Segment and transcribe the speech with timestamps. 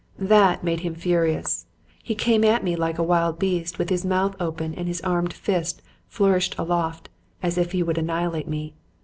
[0.17, 1.67] "That made him furious.
[2.01, 5.31] He came at me like a wild beast, with his mouth open and his armed
[5.31, 7.07] fist flourished aloft
[7.43, 8.73] as if he would annihilate me.